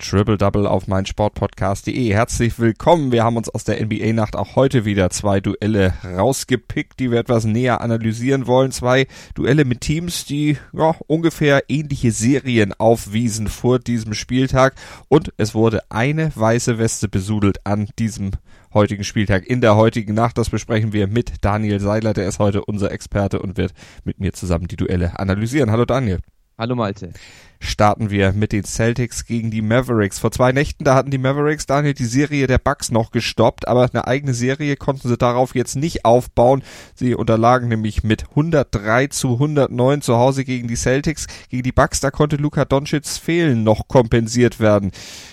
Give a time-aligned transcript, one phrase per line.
[0.00, 2.12] Triple Double auf meinsportpodcast.de.
[2.12, 3.12] Herzlich willkommen.
[3.12, 7.44] Wir haben uns aus der NBA-Nacht auch heute wieder zwei Duelle rausgepickt, die wir etwas
[7.44, 8.72] näher analysieren wollen.
[8.72, 14.74] Zwei Duelle mit Teams, die ja, ungefähr ähnliche Serien aufwiesen vor diesem Spieltag.
[15.08, 18.30] Und es wurde eine weiße Weste besudelt an diesem
[18.72, 20.38] heutigen Spieltag, in der heutigen Nacht.
[20.38, 23.74] Das besprechen wir mit Daniel Seiler, der ist heute unser Experte und wird
[24.04, 25.70] mit mir zusammen die Duelle analysieren.
[25.70, 26.20] Hallo Daniel.
[26.60, 27.14] Hallo Malte
[27.58, 30.18] starten wir mit den Celtics gegen die Mavericks.
[30.18, 33.88] Vor zwei Nächten, da hatten die Mavericks, Daniel, die Serie der Bucks noch gestoppt, aber
[33.90, 36.62] eine eigene Serie konnten sie darauf jetzt nicht aufbauen.
[36.94, 41.26] Sie unterlagen nämlich mit 103 zu 109 zu Hause gegen die Celtics.
[41.48, 44.90] Gegen die Bucks, da konnte Luka Doncic's Fehlen noch kompensiert werden.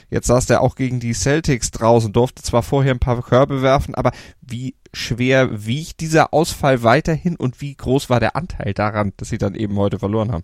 [0.09, 3.95] Jetzt saß er auch gegen die Celtics draußen, durfte zwar vorher ein paar Körbe werfen,
[3.95, 9.29] aber wie schwer wiegt dieser Ausfall weiterhin und wie groß war der Anteil daran, dass
[9.29, 10.43] sie dann eben heute verloren haben?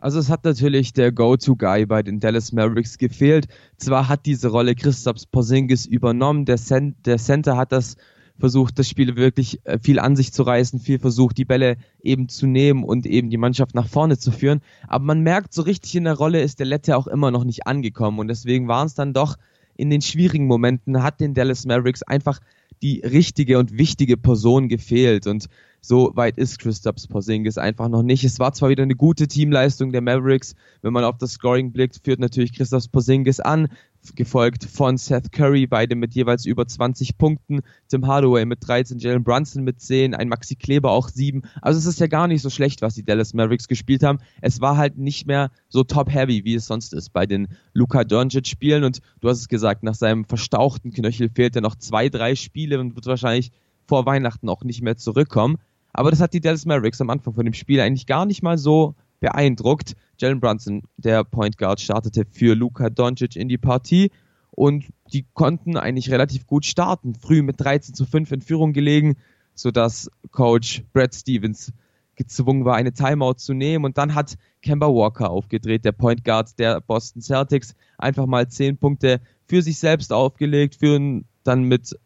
[0.00, 3.48] Also es hat natürlich der Go-To-Guy bei den Dallas Mavericks gefehlt.
[3.76, 7.96] Zwar hat diese Rolle Christophs Porzingis übernommen, der, Cent der Center hat das
[8.38, 12.30] versucht, das Spiel wirklich äh, viel an sich zu reißen, viel versucht, die Bälle eben
[12.30, 14.62] zu nehmen und eben die Mannschaft nach vorne zu führen.
[14.88, 17.66] Aber man merkt, so richtig in der Rolle ist der Lette auch immer noch nicht
[17.66, 19.36] angekommen und deswegen waren es dann doch
[19.76, 22.40] in den schwierigen Momenten, hat den Dallas Mavericks einfach
[22.82, 25.48] die richtige und wichtige Person gefehlt und
[25.82, 28.22] so weit ist Kristaps Porzingis einfach noch nicht.
[28.22, 30.54] Es war zwar wieder eine gute Teamleistung der Mavericks.
[30.82, 33.68] Wenn man auf das Scoring blickt, führt natürlich Kristaps Porzingis an,
[34.16, 39.22] gefolgt von Seth Curry, beide mit jeweils über 20 Punkten, Tim Hardaway mit 13, Jalen
[39.22, 41.42] Brunson mit 10, ein Maxi Kleber auch 7.
[41.62, 44.18] Also es ist ja gar nicht so schlecht, was die Dallas Mavericks gespielt haben.
[44.40, 48.84] Es war halt nicht mehr so top-heavy, wie es sonst ist bei den Luka Doncic-Spielen
[48.84, 52.80] und du hast es gesagt, nach seinem verstauchten Knöchel fehlt er noch zwei, drei Spiele
[52.80, 53.52] und wird wahrscheinlich
[53.86, 55.58] vor Weihnachten auch nicht mehr zurückkommen.
[55.92, 58.58] Aber das hat die Dallas Mavericks am Anfang von dem Spiel eigentlich gar nicht mal
[58.58, 59.94] so beeindruckt.
[60.18, 64.10] Jalen Brunson, der Point Guard, startete für Luka Doncic in die Partie
[64.50, 67.14] und die konnten eigentlich relativ gut starten.
[67.14, 69.16] Früh mit 13 zu 5 in Führung gelegen,
[69.54, 71.72] sodass Coach Brad Stevens
[72.16, 73.84] gezwungen war, eine Timeout zu nehmen.
[73.84, 78.76] Und dann hat Kemba Walker aufgedreht, der Point Guard der Boston Celtics, einfach mal 10
[78.76, 81.96] Punkte für sich selbst aufgelegt, führen dann mit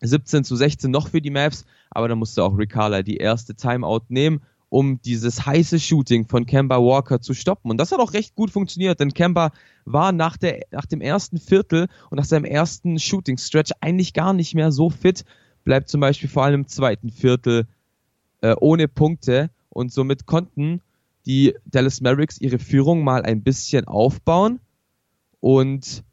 [0.00, 4.02] 17 zu 16 noch für die Mavs, aber dann musste auch Riccardi die erste Timeout
[4.08, 7.70] nehmen, um dieses heiße Shooting von Kemba Walker zu stoppen.
[7.70, 9.52] Und das hat auch recht gut funktioniert, denn Kemba
[9.84, 14.54] war nach, der, nach dem ersten Viertel und nach seinem ersten Shooting-Stretch eigentlich gar nicht
[14.54, 15.24] mehr so fit,
[15.64, 17.66] bleibt zum Beispiel vor allem im zweiten Viertel
[18.40, 20.82] äh, ohne Punkte und somit konnten
[21.26, 24.60] die Dallas Mavericks ihre Führung mal ein bisschen aufbauen
[25.40, 26.04] und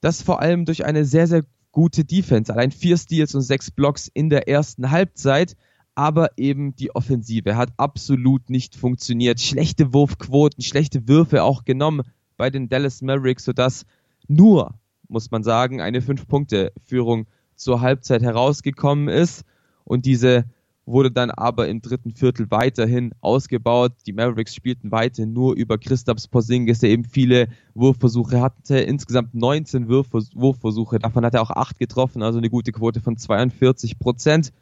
[0.00, 2.52] das vor allem durch eine sehr, sehr gute Defense.
[2.52, 5.56] Allein vier Steals und sechs Blocks in der ersten Halbzeit.
[5.94, 9.40] Aber eben die Offensive hat absolut nicht funktioniert.
[9.40, 12.02] Schlechte Wurfquoten, schlechte Würfe auch genommen
[12.36, 13.84] bei den Dallas Mavericks, sodass
[14.26, 14.74] nur,
[15.08, 17.26] muss man sagen, eine Fünf-Punkte-Führung
[17.56, 19.44] zur Halbzeit herausgekommen ist.
[19.84, 20.46] Und diese
[20.84, 23.92] wurde dann aber im dritten Viertel weiterhin ausgebaut.
[24.06, 28.78] Die Mavericks spielten weiterhin nur über Christaps Porzingis, der eben viele Wurfversuche hatte.
[28.78, 33.98] Insgesamt 19 Wurfversuche, davon hat er auch 8 getroffen, also eine gute Quote von 42
[33.98, 34.52] Prozent.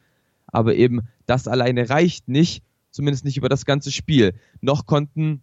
[0.52, 4.34] Aber eben das alleine reicht nicht, zumindest nicht über das ganze Spiel.
[4.60, 5.42] Noch konnten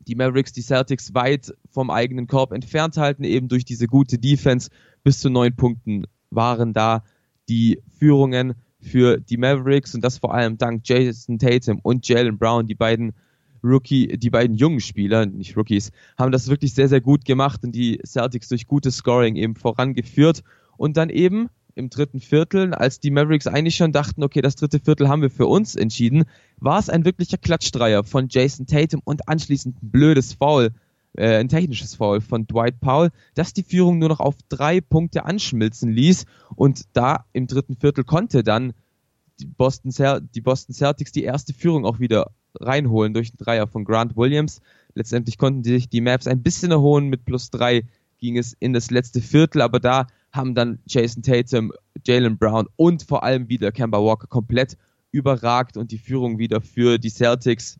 [0.00, 4.70] die Mavericks die Celtics weit vom eigenen Korb entfernt halten, eben durch diese gute Defense.
[5.02, 7.04] Bis zu neun Punkten waren da
[7.48, 12.66] die Führungen für die Mavericks und das vor allem dank Jason Tatum und Jalen Brown,
[12.66, 13.12] die beiden
[13.62, 17.72] Rookie, die beiden jungen Spieler, nicht Rookies, haben das wirklich sehr, sehr gut gemacht und
[17.72, 20.42] die Celtics durch gutes Scoring eben vorangeführt
[20.76, 24.80] und dann eben im dritten Viertel, als die Mavericks eigentlich schon dachten, okay, das dritte
[24.80, 26.24] Viertel haben wir für uns entschieden,
[26.58, 30.70] war es ein wirklicher Klatschdreier von Jason Tatum und anschließend ein blödes Foul
[31.16, 35.24] äh, ein technisches Foul von Dwight Powell, das die Führung nur noch auf drei Punkte
[35.24, 36.26] anschmilzen ließ.
[36.56, 38.72] Und da im dritten Viertel konnte dann
[39.40, 39.92] die Boston,
[40.34, 42.30] die Boston Celtics die erste Führung auch wieder
[42.60, 44.60] reinholen durch den Dreier von Grant Williams.
[44.94, 47.08] Letztendlich konnten sich die Maps ein bisschen erholen.
[47.08, 47.84] Mit plus drei
[48.18, 51.72] ging es in das letzte Viertel, aber da haben dann Jason Tatum,
[52.04, 54.76] Jalen Brown und vor allem wieder Kemba Walker komplett
[55.12, 57.78] überragt und die Führung wieder für die Celtics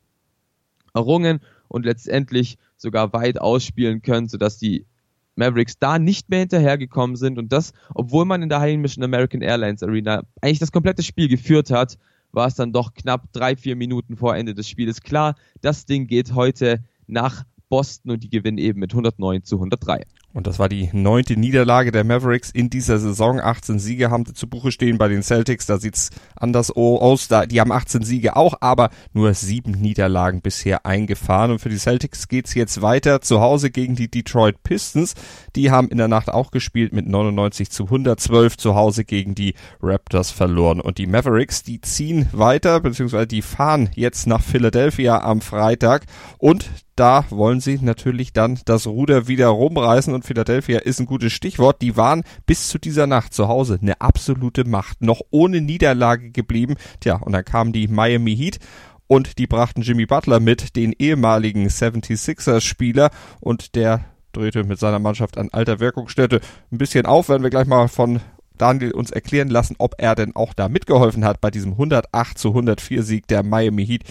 [0.94, 4.86] errungen und letztendlich sogar weit ausspielen können, sodass die
[5.34, 9.82] Mavericks da nicht mehr hinterhergekommen sind und das, obwohl man in der heimischen American Airlines
[9.82, 11.98] Arena eigentlich das komplette Spiel geführt hat,
[12.30, 16.06] war es dann doch knapp drei, vier Minuten vor Ende des Spieles klar, das Ding
[16.06, 20.04] geht heute nach Boston und die gewinnen eben mit 109 zu 103.
[20.34, 23.38] Und das war die neunte Niederlage der Mavericks in dieser Saison.
[23.38, 25.66] 18 Siege haben zu Buche stehen bei den Celtics.
[25.66, 27.28] Da sieht's anders aus.
[27.28, 31.52] Da, die haben 18 Siege auch, aber nur sieben Niederlagen bisher eingefahren.
[31.52, 35.14] Und für die Celtics geht's jetzt weiter zu Hause gegen die Detroit Pistons.
[35.54, 39.54] Die haben in der Nacht auch gespielt mit 99 zu 112 zu Hause gegen die
[39.80, 40.80] Raptors verloren.
[40.80, 46.06] Und die Mavericks, die ziehen weiter, beziehungsweise die fahren jetzt nach Philadelphia am Freitag.
[46.38, 51.32] Und da wollen sie natürlich dann das Ruder wieder rumreißen und Philadelphia ist ein gutes
[51.32, 51.82] Stichwort.
[51.82, 56.76] Die waren bis zu dieser Nacht zu Hause eine absolute Macht, noch ohne Niederlage geblieben.
[57.00, 58.58] Tja, und dann kamen die Miami Heat
[59.06, 63.10] und die brachten Jimmy Butler mit, den ehemaligen 76ers Spieler
[63.40, 66.40] und der drehte mit seiner Mannschaft an alter Wirkungsstätte
[66.72, 68.20] ein bisschen auf, werden wir gleich mal von
[68.56, 72.48] Daniel uns erklären lassen, ob er denn auch da mitgeholfen hat bei diesem 108 zu
[72.50, 74.04] 104 Sieg der Miami Heat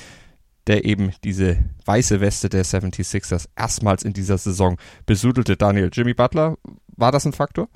[0.68, 5.57] der eben diese weiße Weste der 76ers erstmals in dieser Saison besudelte.
[5.57, 6.57] Daniel, Jimmy Butler,
[6.95, 7.68] war das ein Faktor?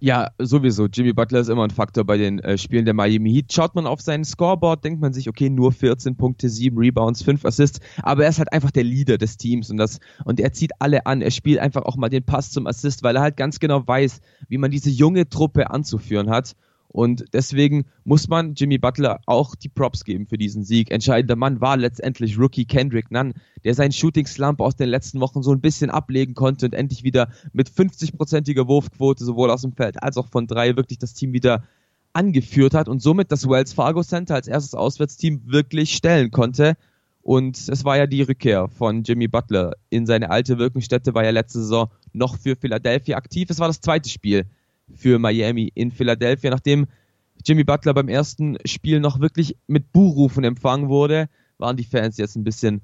[0.00, 0.86] Ja, sowieso.
[0.86, 3.52] Jimmy Butler ist immer ein Faktor bei den äh, Spielen der Miami Heat.
[3.52, 7.44] Schaut man auf seinen Scoreboard, denkt man sich, okay, nur 14 Punkte, 7 Rebounds, 5
[7.46, 10.72] Assists, aber er ist halt einfach der Leader des Teams und das und er zieht
[10.78, 11.22] alle an.
[11.22, 14.20] Er spielt einfach auch mal den Pass zum Assist, weil er halt ganz genau weiß,
[14.48, 16.54] wie man diese junge Truppe anzuführen hat
[16.94, 20.92] und deswegen muss man Jimmy Butler auch die Props geben für diesen Sieg.
[20.92, 25.42] Entscheidender Mann war letztendlich Rookie Kendrick Nunn, der seinen Shooting Slump aus den letzten Wochen
[25.42, 30.00] so ein bisschen ablegen konnte und endlich wieder mit 50-prozentiger Wurfquote sowohl aus dem Feld
[30.04, 31.64] als auch von drei wirklich das Team wieder
[32.12, 36.76] angeführt hat und somit das Wells Fargo Center als erstes Auswärtsteam wirklich stellen konnte.
[37.22, 41.30] Und es war ja die Rückkehr von Jimmy Butler in seine alte Wirkungsstätte, war ja
[41.30, 43.50] letzte Saison noch für Philadelphia aktiv.
[43.50, 44.46] Es war das zweite Spiel
[44.94, 46.86] für Miami in Philadelphia, nachdem
[47.44, 51.28] Jimmy Butler beim ersten Spiel noch wirklich mit Buhrufen empfangen wurde,
[51.58, 52.82] waren die Fans jetzt ein bisschen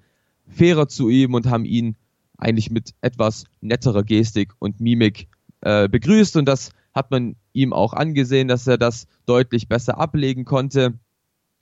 [0.48, 1.96] fairer zu ihm und haben ihn
[2.36, 5.28] eigentlich mit etwas netterer Gestik und Mimik
[5.60, 6.36] äh, begrüßt.
[6.36, 10.94] Und das hat man ihm auch angesehen, dass er das deutlich besser ablegen konnte,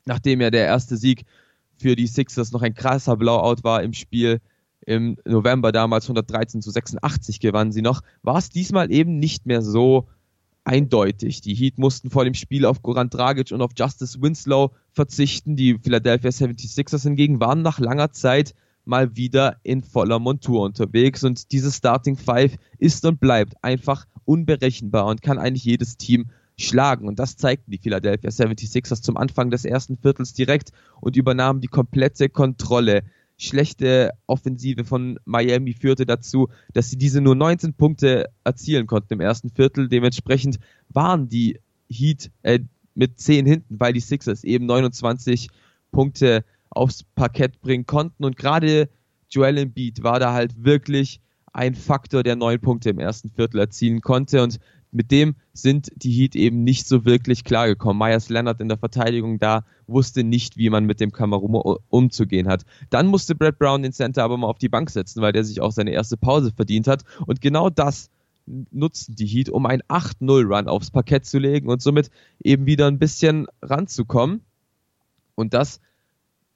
[0.06, 1.24] nachdem ja der erste Sieg
[1.76, 4.40] für die Sixers noch ein krasser Blowout war im Spiel
[4.86, 6.06] im November damals.
[6.06, 10.08] 113 zu 86 gewannen sie noch, war es diesmal eben nicht mehr so
[10.68, 11.40] eindeutig.
[11.40, 15.56] Die Heat mussten vor dem Spiel auf Goran Dragic und auf Justice Winslow verzichten.
[15.56, 18.54] Die Philadelphia 76ers hingegen waren nach langer Zeit
[18.84, 25.06] mal wieder in voller Montur unterwegs und diese Starting Five ist und bleibt einfach unberechenbar
[25.06, 27.08] und kann eigentlich jedes Team schlagen.
[27.08, 31.68] Und das zeigten die Philadelphia 76ers zum Anfang des ersten Viertels direkt und übernahmen die
[31.68, 33.04] komplette Kontrolle
[33.38, 39.20] schlechte Offensive von Miami führte dazu, dass sie diese nur 19 Punkte erzielen konnten im
[39.20, 39.88] ersten Viertel.
[39.88, 40.58] Dementsprechend
[40.88, 42.58] waren die Heat äh,
[42.94, 45.48] mit 10 hinten, weil die Sixers eben 29
[45.92, 48.24] Punkte aufs Parkett bringen konnten.
[48.24, 48.88] Und gerade
[49.30, 51.20] Joel Embiid war da halt wirklich
[51.52, 54.42] ein Faktor, der neun Punkte im ersten Viertel erzielen konnte.
[54.42, 54.58] Und
[54.90, 57.98] mit dem sind die Heat eben nicht so wirklich klargekommen.
[57.98, 62.64] Myers Leonard in der Verteidigung da wusste nicht, wie man mit dem Kamerun umzugehen hat.
[62.90, 65.60] Dann musste Brad Brown den Center aber mal auf die Bank setzen, weil der sich
[65.60, 67.04] auch seine erste Pause verdient hat.
[67.26, 68.10] Und genau das
[68.70, 72.10] nutzten die Heat, um einen 8-0-Run aufs Parkett zu legen und somit
[72.42, 74.40] eben wieder ein bisschen ranzukommen.
[75.34, 75.80] Und das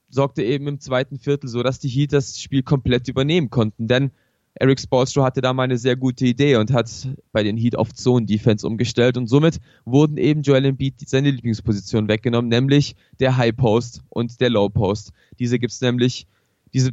[0.08, 3.88] sorgte eben im zweiten Viertel so, dass die Heat das Spiel komplett übernehmen konnten.
[3.88, 4.11] Denn
[4.54, 7.93] Eric Spolstra hatte da mal eine sehr gute Idee und hat bei den Heat auf
[7.94, 13.56] Zone Defense umgestellt und somit wurden eben Joel Embiid seine Lieblingsposition weggenommen, nämlich der High
[13.56, 15.12] Post und der Low Post.
[15.38, 16.26] Diese gibt's nämlich,
[16.75, 16.90] diese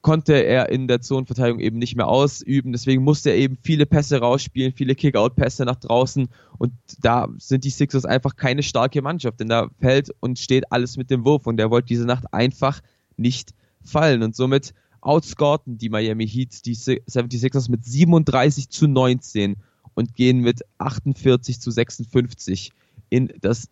[0.00, 4.18] konnte er in der Zonenverteidigung eben nicht mehr ausüben, deswegen musste er eben viele Pässe
[4.18, 6.28] rausspielen, viele Kick-Out-Pässe nach draußen
[6.58, 10.96] und da sind die Sixers einfach keine starke Mannschaft, denn da fällt und steht alles
[10.96, 12.80] mit dem Wurf und der wollte diese Nacht einfach
[13.16, 13.54] nicht
[13.84, 19.56] fallen und somit outscorten die Miami Heat die 76ers mit 37 zu 19
[19.94, 22.72] und gehen mit 48 zu 56
[23.10, 23.68] in das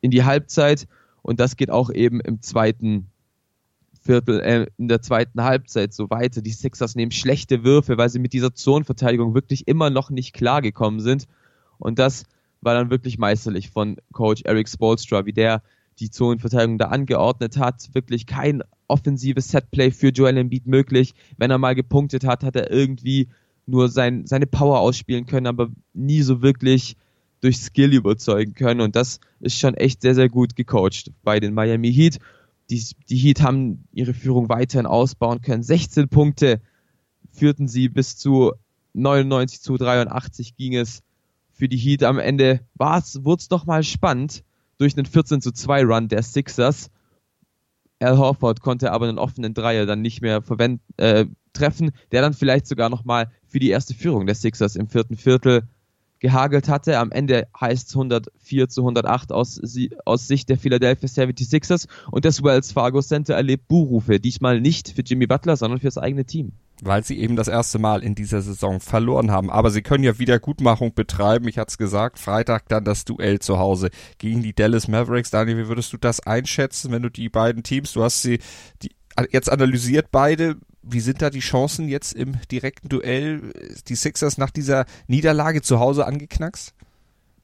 [0.00, 0.86] in die Halbzeit
[1.22, 3.06] und das geht auch eben im zweiten
[4.00, 6.40] Viertel, äh, in der zweiten Halbzeit so weiter.
[6.40, 11.00] Die Sixers nehmen schlechte Würfe, weil sie mit dieser Zonenverteidigung wirklich immer noch nicht klargekommen
[11.00, 11.26] sind.
[11.78, 12.24] Und das
[12.60, 15.62] war dann wirklich meisterlich von Coach Eric Spolstra, wie der
[15.98, 17.94] die Zonenverteidigung da angeordnet hat.
[17.94, 21.14] Wirklich kein offensives Setplay für Joel Embiid möglich.
[21.36, 23.28] Wenn er mal gepunktet hat, hat er irgendwie
[23.66, 26.96] nur sein, seine Power ausspielen können, aber nie so wirklich
[27.40, 28.80] durch Skill überzeugen können.
[28.80, 32.18] Und das ist schon echt sehr, sehr gut gecoacht bei den Miami Heat.
[32.70, 35.62] Die, die Heat haben ihre Führung weiterhin ausbauen können.
[35.62, 36.60] 16 Punkte
[37.30, 38.52] führten sie bis zu
[38.94, 41.02] 99 zu 83 ging es
[41.52, 42.02] für die Heat.
[42.02, 44.42] Am Ende wurde es doch mal spannend
[44.78, 46.90] durch einen 14 zu 2 Run der Sixers.
[48.00, 52.34] Al Horford konnte aber einen offenen Dreier dann nicht mehr verwenden, äh, treffen, der dann
[52.34, 55.64] vielleicht sogar nochmal für die erste Führung der Sixers im vierten Viertel
[56.20, 56.98] gehagelt hatte.
[56.98, 59.60] Am Ende heißt es 104 zu 108 aus,
[60.04, 65.02] aus Sicht der Philadelphia 76ers und das Wells Fargo Center erlebt Buhrufe, diesmal nicht für
[65.02, 66.52] Jimmy Butler, sondern für das eigene Team.
[66.82, 69.50] Weil sie eben das erste Mal in dieser Saison verloren haben.
[69.50, 71.48] Aber sie können ja Wiedergutmachung betreiben.
[71.48, 75.30] Ich hatte es gesagt, Freitag dann das Duell zu Hause gegen die Dallas Mavericks.
[75.30, 78.38] Daniel, wie würdest du das einschätzen, wenn du die beiden Teams, du hast sie
[78.82, 78.92] die,
[79.32, 83.52] jetzt analysiert beide, wie sind da die Chancen jetzt im direkten Duell?
[83.88, 86.74] Die Sixers nach dieser Niederlage zu Hause angeknackst?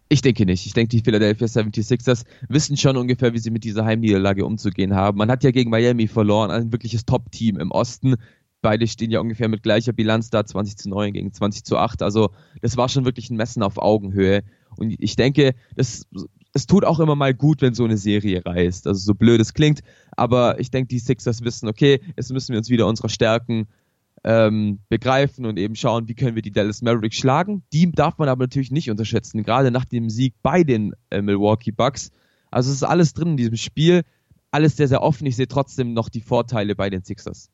[0.09, 0.67] Ich denke nicht.
[0.67, 5.19] Ich denke, die Philadelphia 76ers wissen schon ungefähr, wie sie mit dieser Heimniederlage umzugehen haben.
[5.19, 8.17] Man hat ja gegen Miami verloren, ein wirkliches Top-Team im Osten.
[8.65, 12.01] Beide stehen ja ungefähr mit gleicher Bilanz da, 20 zu 9 gegen 20 zu 8.
[12.01, 12.31] Also
[12.63, 14.43] das war schon wirklich ein Messen auf Augenhöhe.
[14.77, 16.07] Und ich denke, das
[16.55, 18.87] es tut auch immer mal gut, wenn so eine Serie reißt.
[18.87, 19.81] Also so blöd es klingt,
[20.13, 23.67] aber ich denke, die Sixers wissen, okay, jetzt müssen wir uns wieder unserer Stärken
[24.23, 27.65] ähm, begreifen und eben schauen, wie können wir die Dallas Mavericks schlagen.
[27.75, 31.73] Die darf man aber natürlich nicht unterschätzen, gerade nach dem Sieg bei den äh, Milwaukee
[31.73, 32.13] Bucks.
[32.51, 34.05] Also es ist alles drin in diesem Spiel,
[34.51, 35.27] alles sehr, sehr offen.
[35.27, 37.51] Ich sehe trotzdem noch die Vorteile bei den Sixers.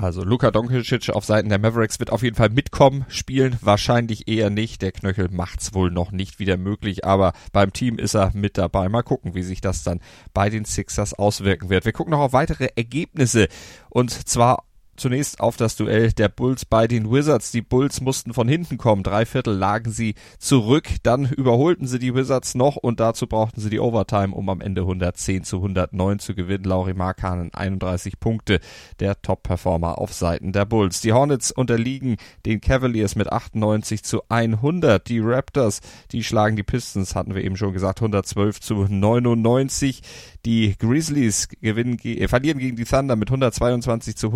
[0.00, 4.48] Also Luka Doncic auf Seiten der Mavericks wird auf jeden Fall mitkommen, spielen wahrscheinlich eher
[4.48, 4.80] nicht.
[4.80, 8.88] Der Knöchel macht's wohl noch nicht wieder möglich, aber beim Team ist er mit dabei.
[8.88, 10.00] Mal gucken, wie sich das dann
[10.32, 11.84] bei den Sixers auswirken wird.
[11.84, 13.48] Wir gucken noch auf weitere Ergebnisse
[13.90, 14.67] und zwar
[14.98, 17.50] zunächst auf das Duell der Bulls bei den Wizards.
[17.50, 19.02] Die Bulls mussten von hinten kommen.
[19.02, 20.88] Drei Viertel lagen sie zurück.
[21.02, 24.82] Dann überholten sie die Wizards noch und dazu brauchten sie die Overtime, um am Ende
[24.82, 26.64] 110 zu 109 zu gewinnen.
[26.64, 28.60] Lauri Markanen 31 Punkte,
[29.00, 31.00] der Top-Performer auf Seiten der Bulls.
[31.00, 35.08] Die Hornets unterliegen den Cavaliers mit 98 zu 100.
[35.08, 35.80] Die Raptors,
[36.12, 40.02] die schlagen die Pistons, hatten wir eben schon gesagt, 112 zu 99.
[40.44, 44.28] Die Grizzlies gewinnen, äh, verlieren gegen die Thunder mit 122 zu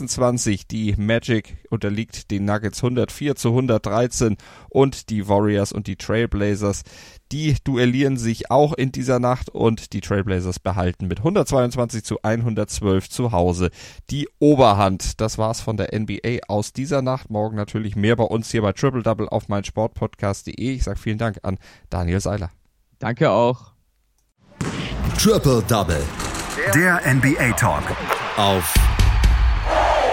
[0.00, 0.66] 126.
[0.66, 4.36] Die Magic unterliegt den Nuggets 104 zu 113
[4.68, 6.82] und die Warriors und die Trailblazers,
[7.32, 13.08] die duellieren sich auch in dieser Nacht und die Trailblazers behalten mit 122 zu 112
[13.08, 13.70] zu Hause
[14.10, 15.20] die Oberhand.
[15.20, 17.30] Das war's von der NBA aus dieser Nacht.
[17.30, 20.54] Morgen natürlich mehr bei uns hier bei Triple Double auf meinsportpodcast.de.
[20.54, 21.58] Ich sage vielen Dank an
[21.90, 22.50] Daniel Seiler.
[22.98, 23.72] Danke auch.
[25.18, 26.02] Triple Double.
[26.74, 27.84] Der NBA Talk.
[28.36, 28.74] Auf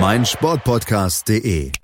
[0.00, 1.79] meinsportpodcast.de.